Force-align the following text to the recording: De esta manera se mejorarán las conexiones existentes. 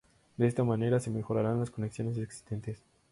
De 0.37 0.47
esta 0.47 0.63
manera 0.63 0.99
se 0.99 1.11
mejorarán 1.11 1.59
las 1.59 1.69
conexiones 1.69 2.17
existentes. 2.17 2.81